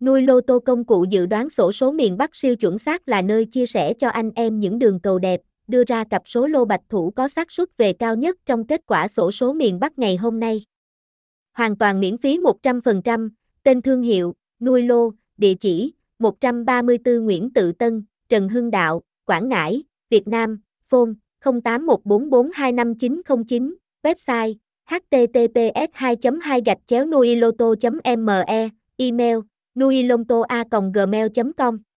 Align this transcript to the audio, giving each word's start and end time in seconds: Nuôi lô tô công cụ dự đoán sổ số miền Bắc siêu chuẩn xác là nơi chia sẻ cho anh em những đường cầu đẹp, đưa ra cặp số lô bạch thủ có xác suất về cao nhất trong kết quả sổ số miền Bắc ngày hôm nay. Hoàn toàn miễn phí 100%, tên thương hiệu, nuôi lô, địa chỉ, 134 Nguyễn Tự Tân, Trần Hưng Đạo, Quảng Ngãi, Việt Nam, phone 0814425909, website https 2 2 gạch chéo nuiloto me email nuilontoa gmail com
Nuôi 0.00 0.22
lô 0.22 0.40
tô 0.40 0.58
công 0.58 0.84
cụ 0.84 1.04
dự 1.10 1.26
đoán 1.26 1.50
sổ 1.50 1.72
số 1.72 1.92
miền 1.92 2.16
Bắc 2.16 2.36
siêu 2.36 2.56
chuẩn 2.56 2.78
xác 2.78 3.08
là 3.08 3.22
nơi 3.22 3.44
chia 3.44 3.66
sẻ 3.66 3.94
cho 3.94 4.08
anh 4.08 4.30
em 4.34 4.60
những 4.60 4.78
đường 4.78 5.00
cầu 5.00 5.18
đẹp, 5.18 5.40
đưa 5.68 5.84
ra 5.84 6.04
cặp 6.04 6.22
số 6.24 6.46
lô 6.46 6.64
bạch 6.64 6.80
thủ 6.88 7.12
có 7.16 7.28
xác 7.28 7.50
suất 7.50 7.76
về 7.76 7.92
cao 7.92 8.16
nhất 8.16 8.36
trong 8.46 8.66
kết 8.66 8.80
quả 8.86 9.08
sổ 9.08 9.30
số 9.30 9.52
miền 9.52 9.80
Bắc 9.80 9.98
ngày 9.98 10.16
hôm 10.16 10.40
nay. 10.40 10.64
Hoàn 11.52 11.76
toàn 11.76 12.00
miễn 12.00 12.18
phí 12.18 12.38
100%, 12.38 13.30
tên 13.62 13.82
thương 13.82 14.02
hiệu, 14.02 14.34
nuôi 14.60 14.82
lô, 14.82 15.10
địa 15.36 15.54
chỉ, 15.54 15.94
134 16.18 17.24
Nguyễn 17.24 17.52
Tự 17.52 17.72
Tân, 17.72 18.04
Trần 18.28 18.48
Hưng 18.48 18.70
Đạo, 18.70 19.02
Quảng 19.24 19.48
Ngãi, 19.48 19.82
Việt 20.10 20.28
Nam, 20.28 20.60
phone 20.84 21.10
0814425909, 21.44 23.74
website 24.02 24.54
https 24.86 25.88
2 25.92 26.16
2 26.42 26.62
gạch 26.66 26.78
chéo 26.86 27.06
nuiloto 27.06 27.74
me 28.04 28.68
email 28.96 29.38
nuilontoa 29.80 30.58
gmail 30.94 31.28
com 31.58 31.89